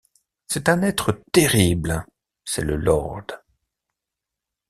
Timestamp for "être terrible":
0.81-2.07